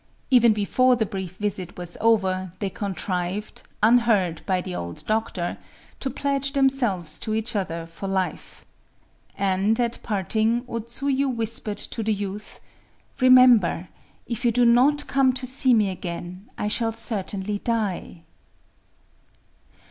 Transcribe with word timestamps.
Even 0.31 0.51
before 0.51 0.95
the 0.95 1.05
brief 1.05 1.35
visit 1.37 1.77
was 1.77 1.95
over, 2.01 2.53
they 2.57 2.71
contrived,—unheard 2.71 4.43
by 4.47 4.59
the 4.59 4.73
old 4.73 5.05
doctor,—to 5.05 6.09
pledge 6.09 6.53
themselves 6.53 7.19
to 7.19 7.35
each 7.35 7.55
other 7.55 7.85
for 7.85 8.07
life. 8.07 8.65
And, 9.35 9.79
at 9.79 10.01
parting, 10.01 10.65
O 10.67 10.79
Tsuyu 10.79 11.27
whispered 11.29 11.77
to 11.77 12.01
the 12.01 12.15
youth,—"_Remember! 12.15 13.89
If 14.25 14.43
you 14.43 14.51
do 14.51 14.65
not 14.65 15.05
come 15.05 15.33
to 15.33 15.45
see 15.45 15.71
me 15.75 15.91
again, 15.91 16.49
I 16.57 16.67
shall 16.67 16.91
certainly 16.93 17.59
die! 17.59 18.23